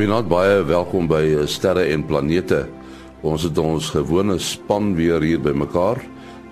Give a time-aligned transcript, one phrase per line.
[0.00, 2.62] Goeienaand, baie welkom by eh, Sterre en Planete.
[3.20, 5.98] Ons het ons gewone span weer hier bymekaar.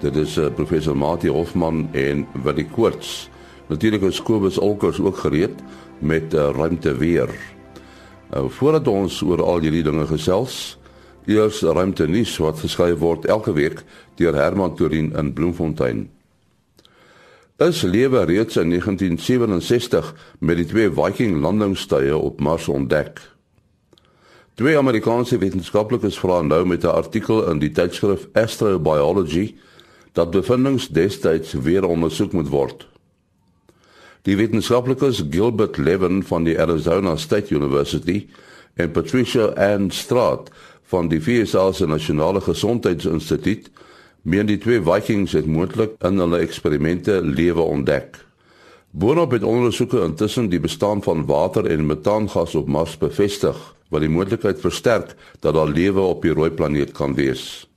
[0.03, 3.31] Dit is uh, professor Mati Hofman en Willie Koorts.
[3.71, 5.63] Natuurlik is Kobus Olkers ook gereed
[6.05, 7.33] met uh, ruimte weer.
[8.35, 10.77] Nou voordat ons oor al hierdie dinge gesels,
[11.25, 13.81] eers ruimte nuus wat geskryf word elke week
[14.21, 16.05] deur Herman Torin in Bloemfontein.
[17.65, 20.13] Is lewe reeds in 1967
[20.45, 23.38] met die twee Viking landingstye op Mars ontdek.
[24.59, 29.55] Twee Amerikaanse wetenskaplikes vra nou met 'n artikel in die tydskrif Astrobiology
[30.13, 32.89] dat bevindinge destyds weer ondersoek moet word.
[34.23, 38.27] Die wetenskaplikes Gilbert Levin van die Arizona State University
[38.75, 40.51] en Patricia Ann Straat
[40.83, 43.71] van die VSA se Nasionale Gesondheidsinstituut
[44.23, 48.28] meen die twee Vikings het moontlik in hulle eksperimente lewe ontdek.
[48.91, 53.57] Boonop het ondersoeke intussen die bestaan van water en metaangas op Mars bevestig,
[53.89, 57.69] wat die moontlikheid versterk dat daar lewe op die rooi planeet kan wees.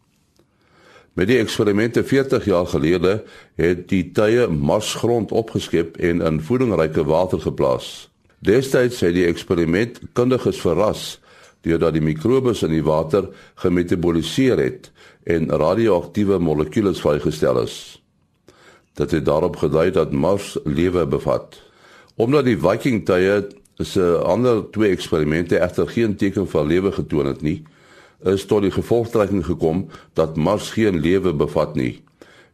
[1.14, 3.24] Met die eksperimente 40 jaar gelede
[3.60, 8.08] het die tye Marsgrond opgeskep en in voedingryke water geplaas.
[8.40, 11.20] Destyds het die eksperiment kundiges verras
[11.62, 13.28] deurdat die mikrobes in die water
[13.62, 14.92] gemetaboliseer het
[15.24, 18.01] en radioaktiewe molekules vrygestel is.
[18.94, 21.62] Dit het daarop gedui dat Mars lewe bevat.
[22.16, 27.42] Omdat die Viking tye se ander twee eksperimente egter geen teken van lewe getoon het
[27.42, 27.64] nie,
[28.24, 32.04] is tot die gevolgtrekking gekom dat Mars geen lewe bevat nie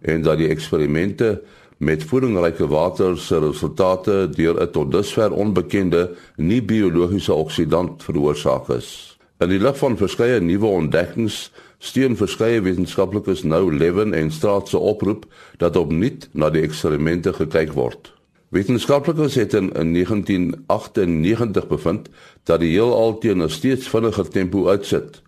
[0.01, 1.41] en dat die eksperimente
[1.77, 9.17] met voedingryke water se resultate deur 'n tot dusver onbekende nie biologiese oksidant veroorsaak is.
[9.37, 14.77] In die lig van verskeie nuwe ontdekkings steun verskeie wetenskaplikes nou Levin en Straat se
[14.77, 15.25] oproep
[15.57, 18.13] dat opnuut na die eksperimente gekyk word.
[18.49, 22.09] Wetenskaplikes het in, in 1998 bevind
[22.43, 25.21] dat die heelal teen 'n steeds vinniger tempo uitsit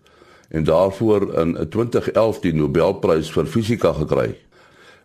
[0.48, 4.36] en daarvoor in 2011 die Nobelprys vir fisika gekry.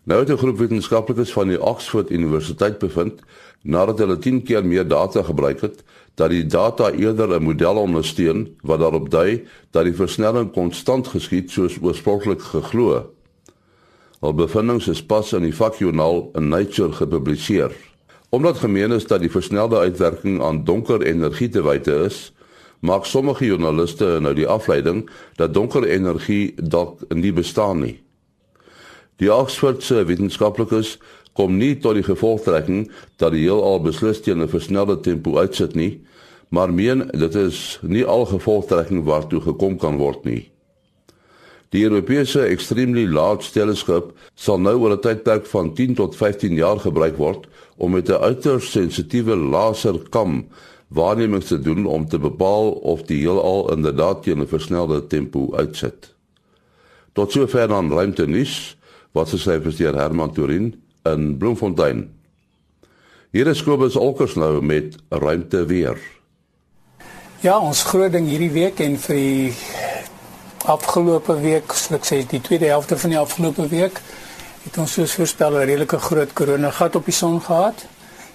[0.04, 3.22] Nou het 'n groep wetenskaplikes van die Oxford Universiteit bevind
[3.62, 5.84] nadat hulle 10 keer meer data gebruik het
[6.16, 11.52] dat die data eerder 'n model ondersteun wat daarop dui dat die versnelling konstant geskied
[11.52, 13.12] soos oorspronklik geglo.
[14.20, 17.72] Al bevindinge is pas in die vakjoernaal in Nature gepubliseer.
[18.30, 22.34] Omdat gemeen is dat die versnelde uitwerking aan donker energie te wyte is,
[22.80, 28.04] maak sommige joernaliste nou die afleiding dat donker energie dalk nie bestaan nie.
[29.16, 30.98] Die Oxfordse wetenskaplikes
[31.36, 32.88] kom nie tot die gevolgtrekking
[33.20, 36.02] dat die heelal beslis teen 'n versnelde tempo uitsit nie,
[36.50, 40.52] maar meen dit is nie al gevolgtrekking waartoe gekom kan word nie.
[41.70, 46.80] Die Europese Extremely Large Telescope sal nou oor 'n tydperk van 10 tot 15 jaar
[46.80, 47.48] gebruik word
[47.78, 50.46] om met 'n uiters sensitiewe laserkam
[50.88, 56.16] waarnemings te doen om te bepaal of die heelal inderdaad teen 'n versnelde tempo uitsit.
[57.14, 58.78] Tot sover dan ruimte nuus
[59.12, 62.06] wat se syfers deur Herman Turin in Bloemfontein.
[63.36, 66.00] Hier is Kobus Olkers nou met ruimte weer.
[67.44, 69.52] Ja, ons groot ding hierdie week en vir die
[70.72, 74.00] afgelope week, so ek sê die tweede helfte van die afgelope week,
[74.64, 77.86] het ons soos voorspel 'n redelike groot koronagat op die son gehad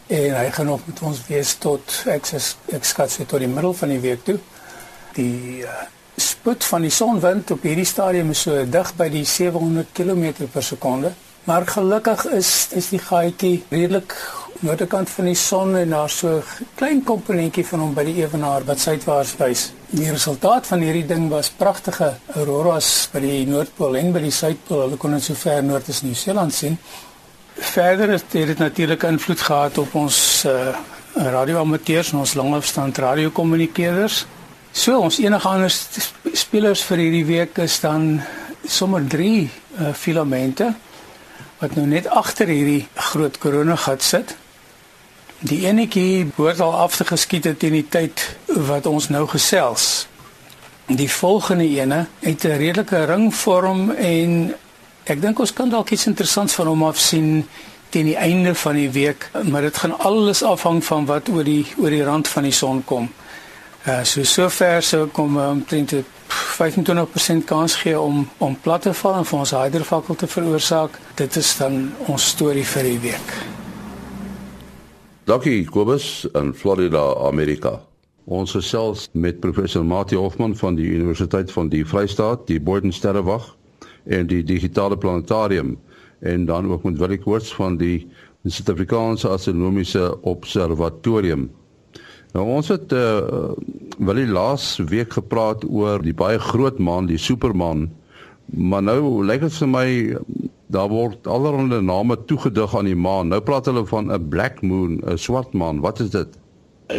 [0.06, 2.38] en hy gaan nog met ons wees tot ek sê
[2.76, 4.38] ek skat sy tot die middel van die week toe.
[5.14, 5.68] Die uh,
[6.16, 10.62] spoed van die sonwind op hierdie stadium is so dig by die 700 km per
[10.62, 11.12] sekonde.
[11.44, 14.14] Maar gelukkig is is die gaatjie redelik
[14.60, 16.42] noordekant van die son en daar so 'n
[16.74, 19.72] klein komponentjie van hom by die ewenaar wat suidwaarts wys.
[19.90, 24.80] Die resultaat van hierdie ding was pragtige auroras by die noordpool en by die suidpool.
[24.80, 26.78] Hulle kon dit so ver noord as Nieu-Seeland sien.
[27.54, 30.76] Verder het dit natuurlik invloed gehad op ons uh,
[31.14, 34.26] radioamateurs en ons langafstand radiokommunikeerders.
[34.72, 35.72] So ons enige ander
[36.32, 38.22] spelers vir hierdie week is dan
[38.64, 39.50] sommer 3
[39.80, 40.74] uh, filamente
[41.60, 44.36] wat nou net agter hierdie groot koronagat sit.
[45.44, 48.24] Die enetjie behoort al af te geskiet het in die tyd
[48.68, 50.06] wat ons nou gesels.
[50.90, 54.54] Die volgende ene het 'n redelike ringvorm en
[55.04, 57.48] ek dink ons kan dalk iets interessants van hom af sien
[57.88, 61.66] teen die einde van die week, maar dit gaan alles afhang van wat oor die
[61.76, 63.10] oor die rand van die son kom.
[63.86, 65.92] Uh so sover so kom uh, omtrent
[66.30, 70.98] 25% kans gee om om plat te val en vir ons hydrofakkel te veroorsaak.
[71.14, 73.34] Dit is dan ons storie vir die week.
[75.24, 77.80] Dankie Kobus in Florida, Amerika.
[78.24, 83.56] Ons gesels met professor Mati Hofman van die Universiteit van die Vrystaat, die Boden Sterrewag
[84.04, 85.78] en die Digitale Planetarium
[86.20, 88.08] en dan ook met Willie Koorts van die
[88.44, 91.50] Suid-Afrikaanse Astronomiese Observatorium.
[92.32, 93.52] Nou ons het uh
[94.00, 97.90] wel die laas week gepraat oor die baie groot maan, die supermaan.
[98.46, 99.86] Maar nou lyk dit vir my
[100.72, 103.28] daar word allerlei name toegedig aan die maan.
[103.28, 105.80] Nou praat hulle van 'n black moon, 'n swart maan.
[105.80, 106.38] Wat is dit?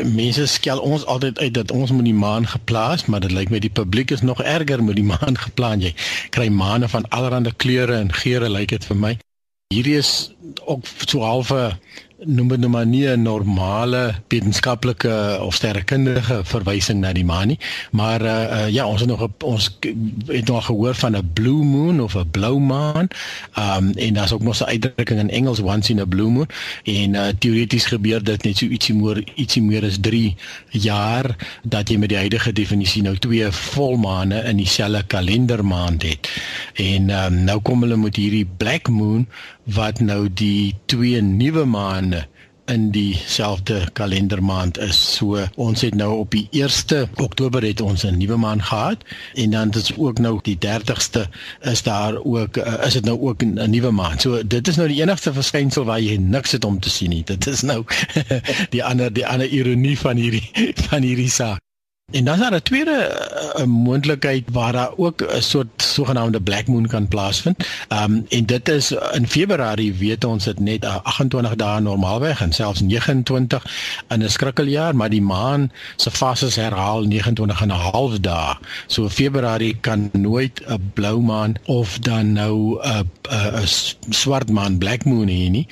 [0.06, 3.60] Mense skel ons altyd uit dat ons moet die maan geplaas, maar dit lyk my
[3.60, 5.82] die publiek is nog erger met die maan geplan.
[5.82, 5.94] Jy
[6.30, 9.18] kry maane van allerlei kleure en geure lyk dit vir my.
[9.74, 10.36] Hierdie is
[10.66, 11.78] ook so halfe
[12.26, 17.60] noem dit nou maar nie 'n normale wetenskaplike of sterrekundige verwysing na die maan nie,
[17.92, 19.78] maar uh, uh, ja, ons het nog ons
[20.28, 23.08] het nog gehoor van 'n blue moon of 'n blou maan.
[23.54, 26.48] Ehm um, en daar's ook nog 'n uitdrukking in Engels once in a blue moon
[26.84, 30.36] en uh, teoreties gebeur dit net so ietsie meer ietsie meer as 3
[30.70, 36.30] jaar dat jy met die huidige definisie nou twee volmaane in dieselfde kalendermaand het.
[36.74, 39.28] En um, nou kom hulle met hierdie black moon
[39.64, 42.28] wat nou die twee nuwe maande
[42.66, 45.00] in dieselfde kalendermaand is.
[45.16, 49.04] So ons het nou op die 1ste Oktober het ons 'n nuwe maan gehad
[49.34, 51.28] en dan is ook nou die 30ste
[51.62, 54.20] is daar ook uh, is dit nou ook 'n nuwe maan.
[54.20, 57.24] So dit is nou die enigste verskynsel waar jy niks het om te sien nie.
[57.24, 57.84] Dit is nou
[58.76, 61.71] die ander die ander ironie van hierdie van hierdie saak.
[62.12, 62.98] En dan is daar 'n tweede
[63.58, 67.68] uh, moontlikheid waar daar ook 'n soort sogenaamde black moon kan plaasvind.
[67.88, 72.42] Ehm um, en dit is in Februarie weet ons dit net uh, 28 dae normaalweg
[72.42, 73.66] en selfs 29
[74.10, 78.56] in 'n skrikkeljaar, maar die maan se fases herhaal 29 en 'n half dae.
[78.88, 83.68] So Februarie kan nooit 'n blou maan of dan nou 'n 'n
[84.10, 85.68] swart maan black moon hê nie,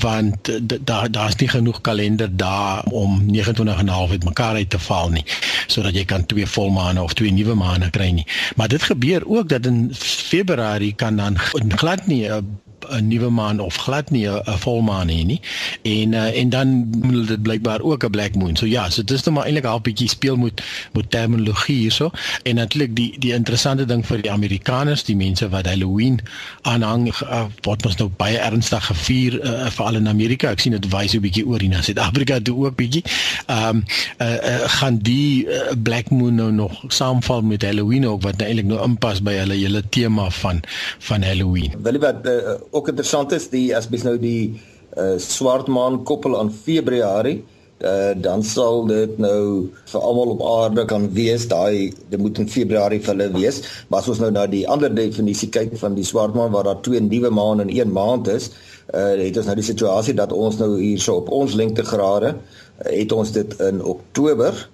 [0.00, 0.36] want
[0.84, 5.08] daar daar's nie genoeg kalender dae om 29 en 'n half uitmekaar uit te val
[5.08, 5.24] nie
[5.66, 8.26] sodat jy kan twee volmaane of twee nuwe maane kry nie.
[8.56, 9.90] Maar dit gebeur ook dat in
[10.28, 11.38] Februarie kan dan
[11.80, 15.40] glad nie 'n 'n nuwe maan of glad nie 'n volmaan hê nie.
[15.82, 16.68] En uh, en dan
[17.02, 18.56] moet dit blykbaar ook 'n black moon.
[18.56, 22.10] So ja, so dit is nou maar eintlik 'n bietjie speel met met terminologie hierso.
[22.42, 26.20] En natuurlik die die interessante ding vir die Amerikaners, die mense wat Halloween
[26.62, 30.50] aanhang, uh, word mos nou baie ernstig gevier uh, veral in Amerika.
[30.50, 33.04] Ek sien dit wys 'n bietjie oor hier na Suid-Afrika toe ook bietjie.
[33.46, 33.84] Ehm um,
[34.18, 38.48] uh, uh, gaan die uh, black moon nou nog saamval met Halloween ook wat nou
[38.48, 40.60] eintlik nou inpas by hulle hele tema van
[40.98, 41.72] van Halloween.
[41.82, 44.60] Wil jy wat uh, ook interessant is die as mens nou die
[44.96, 47.42] uh, swart maan koppel aan Februarie
[47.82, 52.48] uh, dan sal dit nou vir almal op aarde kan wees daai dit moet in
[52.50, 53.60] Februarie vir hulle wees.
[53.88, 56.82] Maar as ons nou na die ander definisie kyk van die swart maan waar daar
[56.86, 58.50] twee nuwe maande in een maand is
[58.94, 63.12] uh, het ons nou die situasie dat ons nou hierso op ons lengtegrade uh, het
[63.12, 64.66] ons dit in Oktober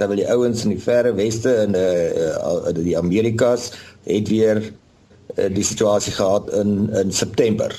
[0.00, 3.70] terwyl die ouens in die verre weste in uh, uh, die Amerikas
[4.08, 4.62] het weer
[5.34, 7.72] die situasie gehad in in September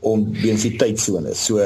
[0.00, 1.34] om weens die tydsone.
[1.34, 1.60] So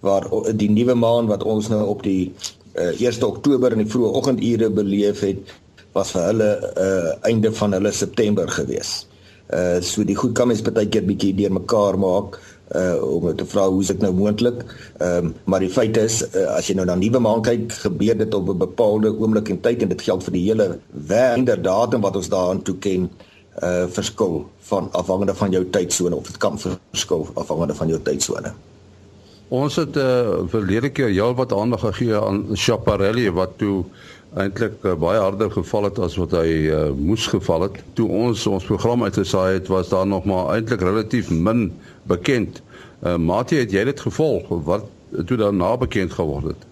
[0.00, 0.26] waar
[0.56, 2.32] die nuwe maan wat ons nou op die
[2.74, 5.52] uh, eh, 1 Oktober in die vroeë oggendure beleef het,
[5.92, 9.06] was vir hulle uh einde van hulle September gewees.
[9.50, 12.38] Uh so die goed kan mens baie keer bietjie deurmekaar maak
[12.78, 14.62] uh om te vra hoe is dit nou moontlik?
[15.00, 18.18] Ehm um, maar die feit is uh, as jy nou na nuwe maan kyk, gebeur
[18.22, 20.78] dit op 'n bepaalde oomblik en tyd en dit geld vir die hele
[21.10, 23.10] wêreld datum wat ons daaraan toe ken
[23.90, 28.52] verskil van afhangende van jou tydsone of dit kan verskil afhangende van jou tydsone.
[29.50, 33.84] Ons het uh verlede keer heel wat aandag gegee aan Chaparelli wat toe
[34.38, 37.80] eintlik uh, baie harder geval het as wat hy uh, moes geval het.
[37.98, 41.72] Toe ons ons program uitgesaai het, was daar nog maar eintlik relatief min
[42.06, 42.62] bekend.
[43.02, 44.86] Uh Mati, het jy dit gevolg wat
[45.26, 46.69] toe daarna bekend geword het?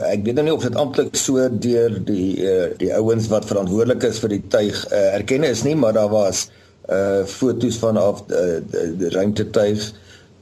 [0.00, 4.06] Ek weet nou nie of dit amptelik so deur die uh, die ouens wat verantwoordelik
[4.08, 6.48] is vir die tuig uh, erken is nie, maar daar was
[6.90, 8.56] uh fotos van af uh,
[8.98, 9.84] die ruimtetuig.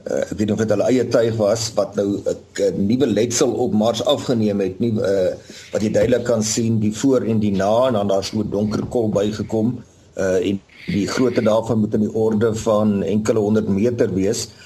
[0.07, 3.51] Uh, ek weet nie of dit hulle eie tuig was wat nou 'n nuwe letsel
[3.51, 5.35] op Mars afgeneem het, nie uh
[5.75, 8.87] wat jy duidelik kan sien die voor en die na en dan daar's so donker
[8.87, 9.83] kol bygekom.
[10.15, 14.60] Uh en die grootte daarvan moet in die orde van enkele honderd meter wees uh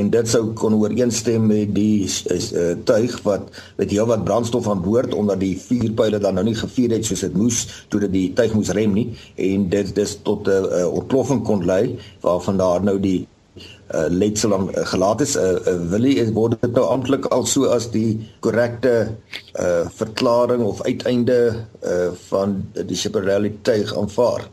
[0.00, 4.82] en dit sou kon ooreenstem met die uh, tuig wat met heel wat brandstof aan
[4.82, 8.28] boord omdat die vuurpyle dan nou nie gevuur het soos dit moes toe dit die
[8.32, 9.08] tuig moes rem nie.
[9.34, 13.26] En dit dis tot 'n uh, uh, ontploffing kon lei waarvan daar nou die
[13.94, 15.36] uh, letsel aan uh, gelaat is.
[15.36, 18.94] Uh, uh, Willie is word dit nou amptelik al so as die korrekte
[19.58, 21.38] uh verklaring of uiteinde
[21.82, 24.46] uh van die Schiaparelli tuig aanvaar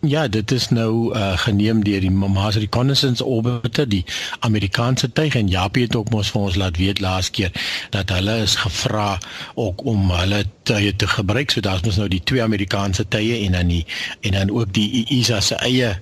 [0.00, 4.04] Ja, dit is nou uh, geneem deur die Mars Reconnaissance Orbiter, die
[4.40, 7.52] Amerikaanse tuig en Japie het ook mos vir ons laat weet laas keer
[7.92, 9.18] dat hulle is gevra
[9.60, 11.52] ook om hulle tye te gebruik.
[11.52, 13.84] So daar's mos nou die twee Amerikaanse tye en dan die
[14.24, 15.92] en dan ook die ESA se eie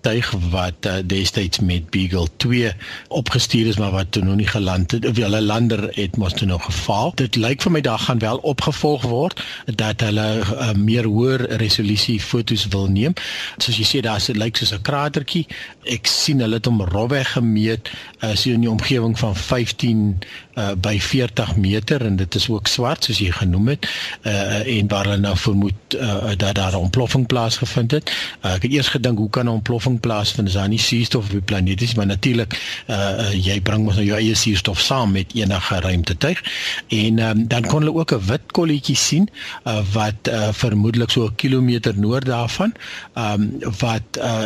[0.00, 2.72] tuig wat uh, destyds met Beagle 2
[3.08, 6.46] opgestuur is maar wat toe nog nie geland het of hulle lander het mos toe
[6.46, 7.12] nog gefaal.
[7.14, 12.20] Dit lyk vir my daar gaan wel opgevolg word dat hulle uh, meer hoër resolusie
[12.20, 13.14] fotos wil neem.
[13.56, 15.46] Soos jy sê daar's dit lyk soos 'n kratertjie.
[15.84, 17.90] Ek sien hulle het hom rofweg gemeet
[18.20, 20.18] uh, so in die omgewing van 15
[20.58, 23.88] uh, by 40 meter en dit is ook swart soos jy genoem het
[24.22, 28.12] uh, en waar hulle nou vermoed uh, dat daar 'n ontploffing plaasgevind het.
[28.42, 31.30] Uh, ek het eers gedink hoe kan 'n ontploffing plaasvind as daar nie suurstof op
[31.30, 35.34] die planeet is, maar natuurlik uh, jy bring mos nou jou eie suurstof saam met
[35.34, 36.42] enige ruimtetuig.
[36.88, 39.28] En um, dan kon hulle ook 'n wit kolletjie sien
[39.64, 42.74] uh, wat uh, vermoedelik so 'n kilometer noord daarvan,
[43.14, 44.42] um, wat uh,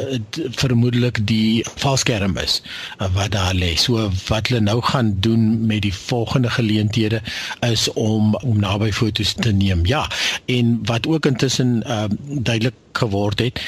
[0.51, 2.63] vermoedelik die valskerm is
[2.99, 3.77] uh, wat daar lê.
[3.77, 7.23] So wat hulle nou gaan doen met die volgende geleenthede
[7.61, 9.87] is om om naby fotos te neem.
[9.87, 10.11] Ja,
[10.47, 13.61] en wat ook intussen uh, duidelik geword het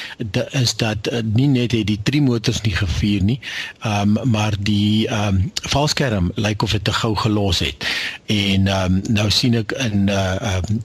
[0.50, 3.41] is dat uh, nie net het die drie motors nie gevuur nie
[3.87, 7.87] um, maar die um, valskerm lyk of dit te gou gelos het
[8.26, 10.83] en um, nou sien ek in uh, um,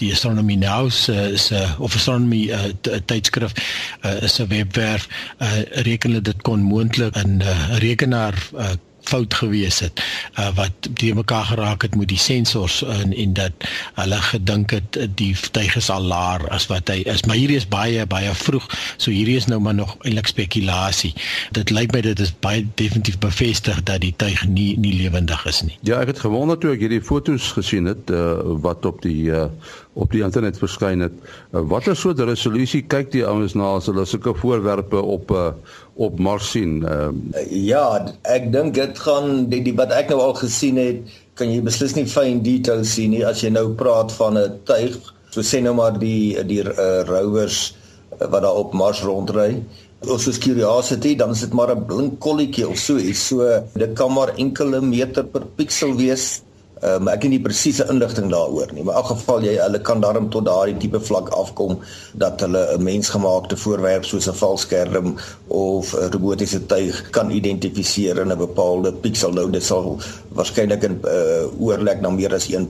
[0.00, 2.70] die astronomy now se se of astronomy uh,
[3.06, 3.54] tydskrif
[4.02, 8.74] uh, is 'n webwerf uh, reken hulle dit kon moontlik in 'n uh, rekenaar uh,
[9.08, 10.02] fout gewees het
[10.38, 14.98] uh, wat die mekaar geraak het met die sensors en en dat hulle gedink het
[15.18, 17.24] die tuig is al laer as wat hy is.
[17.26, 18.66] Maar hierdie is baie baie vroeg.
[18.96, 21.14] So hierdie is nou maar nog eintlik spekulasie
[21.56, 25.62] dit lyk my dit is baie definitief bevestig dat die tuig nie nie lewendig is
[25.66, 25.78] nie.
[25.88, 29.48] Ja ek het gewonder toe ek hierdie fotos gesien het uh, wat op die uh,
[29.96, 31.14] op die internet verskyn het.
[31.52, 35.48] Uh, Watter soort resolusie kyk die ouens na as hulle sulke voorwerpe op uh,
[35.96, 36.82] op Mars sien?
[36.84, 37.08] Uh,
[37.48, 37.84] ja,
[38.28, 41.96] ek dink dit gaan die, die wat ek nou al gesien het, kan jy beslis
[41.96, 45.00] nie fyn details sien nie as jy nou praat van 'n tuig,
[45.32, 47.74] so sê nou maar die die uh, rovers
[48.20, 49.62] wat daar op Mars rondry.
[50.06, 53.28] Of soos Curiosity, dan is dit maar 'n blink kolletjie of so iets.
[53.28, 56.42] So dit kan maar enkele meter per piksel wees
[56.84, 59.78] Uh, maar ek het nie presiese inligting daaroor nie, maar in elk geval jy hulle
[59.80, 61.78] kan daarom tot daardie tipe vlak afkom
[62.20, 65.16] dat hulle 'n mensgemaakte voorwerp soos 'n valskerm
[65.48, 69.32] of 'n robotiese tuig kan identifiseer in 'n bepaalde piksel.
[69.32, 69.96] Nou dit sal
[70.36, 72.68] waarskynlik 'n uh, oorlek na meer as 1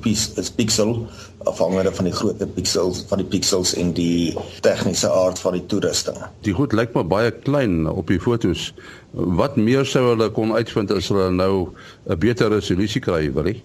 [0.55, 1.07] piksel
[1.45, 6.17] afhangende van die grootte piksels van die piksels en die tegniese aard van die toerusting.
[6.41, 8.75] Die goed lyk maar baie klein op die fotos.
[9.11, 11.75] Wat meer sou hulle kon uitvind as hulle nou
[12.07, 13.63] 'n beter resolusie kry, wil jy?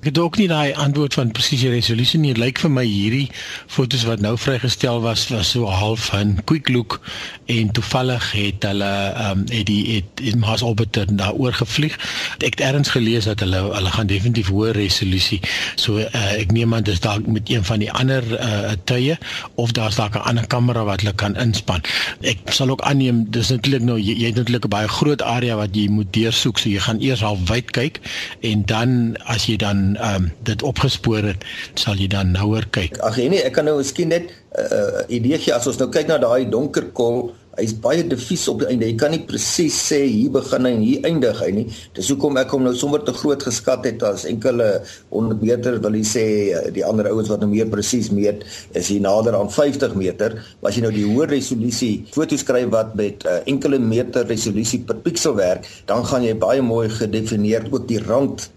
[0.00, 2.34] Ek het ook nie daai antwoord van presiese resolusie nie.
[2.36, 3.30] Dit lyk vir my hierdie
[3.72, 7.00] fotos wat nou vrygestel was was so half 'n quick look
[7.46, 11.96] en toevallig het hulle ehm um, het die het, het Mars orbiter daaroor gevlieg.
[12.38, 15.40] Ek het ergens gelees dat hulle hulle gaan definitief hoër resolusie.
[15.74, 19.18] So uh, ek neem aan dis dalk met een van die ander uh, tye
[19.54, 21.80] of daar's dalk 'n ander kamera wat hulle kan inspann.
[22.20, 25.56] Ek sal ook aanneem dis natuurlik nou jy, jy het natuurlik 'n baie groot area
[25.56, 26.58] wat jy moet deursoek.
[26.58, 28.00] So jy gaan eers half wyd kyk
[28.40, 31.46] en dan as jy dan ehm um, dit opgespoor het,
[31.78, 32.98] sal jy dan nouer kyk.
[33.06, 36.08] Ag nee, ek kan nou miskien net 'n uh, idee gee as ons nou kyk
[36.10, 38.84] na daai donker kol Hy's baie diffuus op die einde.
[38.90, 41.64] Jy kan nie presies sê hier begin hy en hier eindig hy nie.
[41.96, 44.66] Dis hoekom ek hom nou sommer te groot geskat het as enkele
[45.14, 48.44] 100 meter wil jy sê eh, die ander ouens wat nou meer presies meet
[48.76, 50.36] is hier nader aan 50 meter.
[50.60, 54.82] Maar as jy nou die hoë resolusie foto's skryf wat met uh, enkele meter resolusie
[54.84, 58.50] per piksel werk, dan gaan jy baie mooi gedefinieer ook die rand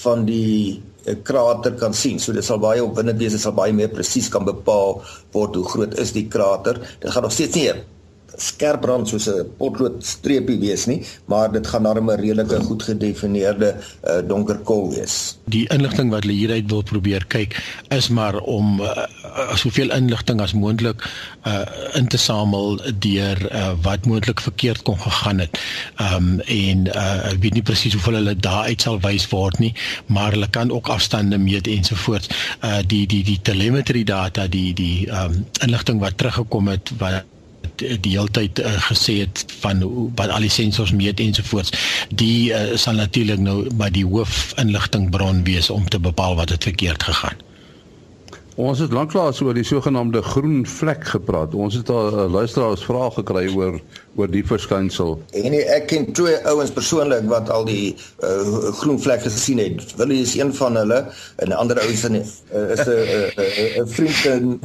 [0.00, 2.20] van die eh, krater kan sien.
[2.20, 5.02] So dit sal baie opwindend wees, dit sal baie meer presies kan bepaal
[5.34, 6.80] word hoe groot is die krater.
[7.00, 7.68] Dit gaan nog steeds nie
[8.36, 12.82] skerp rand soos 'n potlood streepie wees nie, maar dit gaan darem 'n redelike goed
[12.82, 15.38] gedefinieerde uh, donker kol wees.
[15.44, 17.56] Die inligting wat hulle hieruit wil probeer kyk
[17.88, 19.06] is maar om uh,
[19.54, 21.02] soveel inligting as moontlik
[21.46, 25.58] uh, in te samel deur uh, wat moontlik verkeerd kon gegaan het.
[25.96, 29.58] Ehm um, en uh, ek weet nie presies hoeveel hulle daar uit sal wys word
[29.58, 29.74] nie,
[30.06, 32.28] maar hulle kan ook afstande meet ensovoorts.
[32.64, 37.24] Uh, die die die telemetrie data, die die ehm um, inligting wat teruggekom het wat
[37.76, 39.82] die hele tyd uh, gesê het van
[40.16, 41.72] wat al die sensors meet ensovoorts
[42.08, 46.62] die uh, sal natuurlik nou by die hoof inligtingbron wees om te bepaal wat het
[46.62, 47.40] verkeerd gegaan.
[48.60, 51.54] Ons het lanklaas oor die sogenaamde groen vlek gepraat.
[51.56, 53.78] Ons het al uh, luisteraars vrae gekry oor
[54.20, 55.14] oor die verskynsel.
[55.40, 59.80] En ek ken twee ouens persoonlik wat al die uh, groen vlek gesien het.
[59.96, 61.00] Willie is een van hulle
[61.40, 64.60] en 'n ander ou is 'n uh, is 'n 'n vriend in,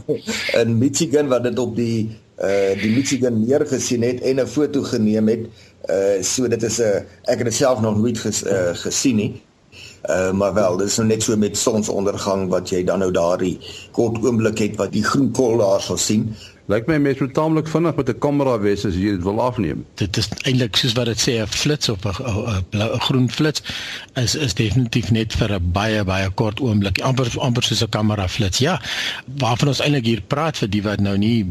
[0.59, 5.27] in Michigan wat dit op die uh die Michigan neergesien het en 'n foto geneem
[5.27, 5.48] het.
[5.89, 6.96] Uh so dit is 'n uh,
[7.32, 9.41] ek het dit self nog nooit ges, uh, gesien nie.
[10.10, 13.60] Uh maar wel, dit is nou net so met sonsondergang wat jy dan nou daardie
[13.91, 16.36] kort oomblik het wat die groen kol daar sal sien.
[16.67, 19.86] Lyk my mens moet taamlik vinnig met 'n kamera wees as jy dit wil afneem.
[19.95, 23.62] Dit is eintlik soos wat dit sê 'n flits of 'n groen flits
[24.13, 27.01] is is definitief net vir 'n baie baie kort oomblik.
[27.01, 28.57] amper amper soos 'n kamera flits.
[28.57, 28.81] Ja,
[29.38, 31.47] waarvan ons eintlik hier praat vir die wat nou nie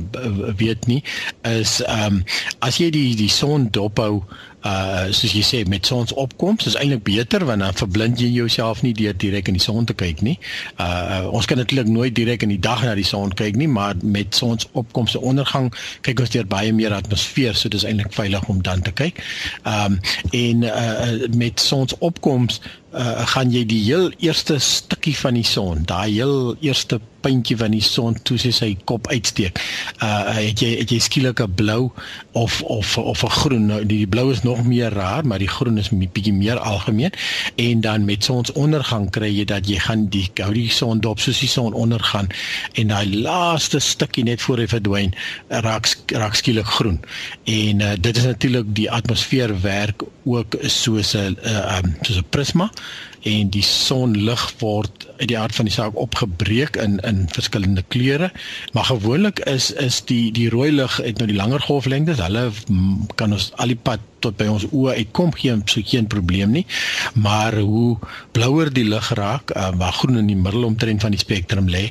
[0.56, 1.02] weet nie,
[1.42, 2.24] is ehm um,
[2.58, 4.22] as jy die die son dophou
[4.66, 8.94] uh soos jy sê met sonsopkoms is eintlik beter want dan verblind jy jouself nie
[8.96, 10.36] deur direk in die son te kyk nie.
[10.82, 13.94] Uh ons kan natuurlik nooit direk in die dag na die son kyk nie, maar
[14.02, 15.70] met sonsopkoms se ondergang
[16.06, 19.22] kyk ons deur baie meer atmosfeer, so dis eintlik veilig om dan te kyk.
[19.64, 20.00] Um
[20.36, 22.60] en uh met sonsopkoms
[22.96, 27.74] uh, gaan jy die heel eerste stukkie van die son, daai heel eerste puntjie van
[27.74, 29.58] die son toe sy sy kop uitsteek.
[30.04, 31.90] Uh het jy het jy skielik 'n blou
[32.32, 33.66] of of of 'n groen.
[33.66, 36.58] Nou die, die blou is nog meer raar, maar die groen is 'n bietjie meer
[36.58, 37.12] algemeen.
[37.56, 41.40] En dan met sonsondergang kry jy dat jy gaan die hou die son dop soos
[41.40, 42.28] die son ondergaan
[42.74, 45.14] en daai laaste stukkie net voor hy verdwyn
[45.48, 47.00] raak raak skielik groen.
[47.44, 52.28] En uh, dit is natuurlik die atmosfeer werk ook soos 'n uh, um, soos 'n
[52.30, 52.70] prisma
[53.26, 58.30] en die sonlig word uit die aard van die saak opgebreek in in verskillende kleure.
[58.76, 62.22] Maar gewoonlik is is die die rooi lig het nou die langer golflengtes.
[62.22, 62.50] Hulle
[63.14, 66.64] kan ons al die pad tot by ons oë uitkom geen so geen probleem nie.
[67.14, 67.96] Maar hoe
[68.36, 71.88] blouer die lig raak, uh, waar groen in die middel omtrent van die spektrum lê,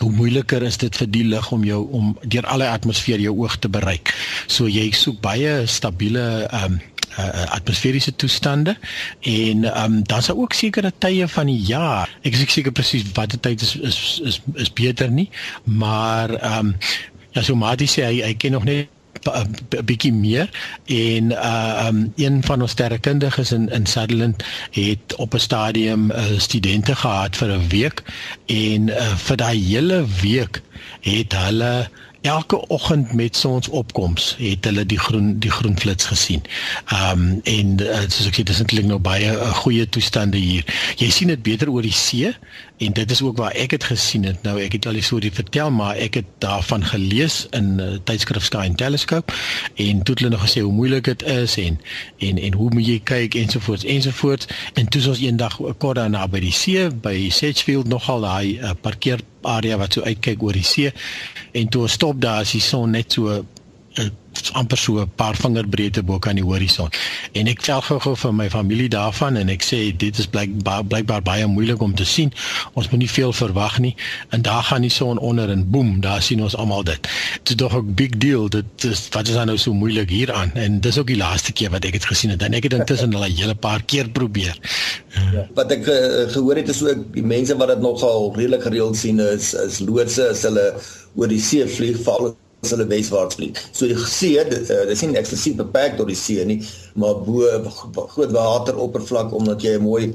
[0.00, 3.58] hoe moeiliker is dit vir die lig om jou om deur alle atmosfeer jou oog
[3.58, 4.14] te bereik.
[4.46, 6.80] So jy soek baie stabiele um,
[7.18, 8.76] uh, atmosferiese toestande
[9.20, 12.10] en um, daar's ook sekere tye van die jaar.
[12.22, 15.30] Ek is seker presies watter tyd is is is is beter nie,
[15.64, 16.76] maar um,
[17.34, 18.94] ja so Mati sê hy hy ken nog net
[19.26, 20.48] 'n bietjie meer
[20.86, 26.38] en uh um een van ons sterrekundiges in in Sutherland het op 'n stadium uh,
[26.38, 28.02] studente gehad vir 'n week
[28.46, 30.62] en uh, vir daai hele week
[31.00, 31.90] het hulle
[32.28, 36.42] elke oggend met sonsopkoms het hulle die groen die groen flits gesien.
[36.92, 40.66] Ehm um, en uh, soos ek sê dis eintlik nou baie uh, goeie toestande hier.
[41.00, 42.32] Jy sien dit beter oor die see
[42.78, 44.42] en dit is ook waar ek dit gesien het.
[44.46, 48.44] Nou ek het al die storie vertel, maar ek het daarvan gelees in uh, tydskrif
[48.50, 49.32] Sky and Telescope
[49.74, 51.80] en toe het hulle nog gesê hoe moeilik dit is en
[52.28, 56.42] en en hoe moet jy kyk ensovoorts ensovoorts en toe ons eendag kort daarna by
[56.44, 60.92] die see by Sedgefield nogal daai uh, parkeer area wat so uitkyk oor die see.
[61.56, 63.40] En toe ons stop daar is die son net so
[64.52, 66.88] amper so 'n paar vingerbreedte bo kan die horison.
[67.32, 71.22] En ek tel gou-gou vir my familie daarvan en ek sê dit is blykbaar blykbaar
[71.22, 72.32] baie moeilik om te sien.
[72.72, 73.94] Ons moet nie veel verwag nie.
[74.28, 77.08] En daar gaan die son onder en boem, daar sien ons almal dit.
[77.42, 78.48] Dit is tog 'n big deal.
[78.48, 80.54] Dit is wat is nou so moeilik hieraan?
[80.54, 82.42] En dis ook die laaste keer wat ek dit gesien het.
[82.42, 84.56] En ek het intussen al 'n hele paar keer probeer.
[85.32, 85.46] Ja.
[85.54, 89.20] Wat ek uh, gehoor het is ook die mense wat dit nogal redelik gereeld sien
[89.20, 90.74] is is loodse as hulle
[91.14, 93.58] oor die see vlieg val as hulle weswaarts vlieg.
[93.72, 96.58] So die see, dit uh, is nie eksklusief beperk tot die see nie,
[96.98, 97.46] maar bo
[98.14, 100.08] groot wateroppervlak omdat jy 'n mooi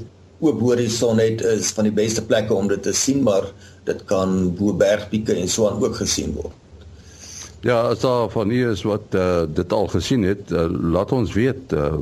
[0.44, 3.48] oop horison het is van die beste plekke om dit te sien, maar
[3.84, 6.52] dit kan bo bergpieke en so aan ook gesien word.
[7.64, 11.32] Ja, as daar van u is wat uh, dit al gesien het, uh, laat ons
[11.32, 11.72] weet.
[11.72, 11.94] Uh,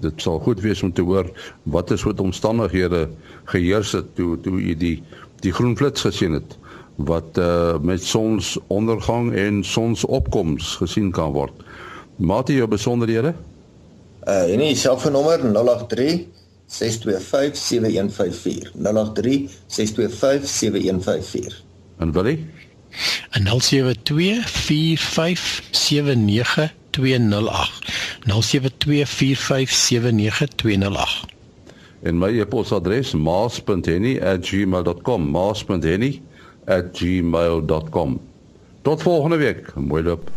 [0.00, 1.26] dit sal goed wees om te hoor
[1.62, 3.08] wat is wat omstandighede
[3.50, 5.02] geheers het toe toe u die
[5.42, 6.54] die groen flits gesien het
[6.98, 11.52] wat uh, met sonsondergang en sonsopkoms gesien kan word.
[12.18, 13.34] Maat jy jou besonderhede?
[14.26, 16.26] Uh en die selfoonnommer 083
[16.66, 21.62] 625 7154 083 625 7154
[21.98, 22.46] En Willie?
[23.30, 27.70] 072 45 79 208
[28.26, 31.26] 072 45 79 208
[32.02, 35.30] En my e-posadres maas.henny@gmail.com
[36.68, 38.20] maas.henny@gmail.com.
[38.82, 39.74] Tot volgende week.
[39.74, 40.30] Mooi loop.